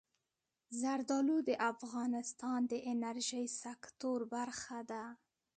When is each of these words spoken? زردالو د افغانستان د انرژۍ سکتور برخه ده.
زردالو 0.81 1.37
د 1.49 1.51
افغانستان 1.71 2.59
د 2.71 2.73
انرژۍ 2.91 3.45
سکتور 3.63 4.19
برخه 4.35 4.79
ده. 4.91 5.03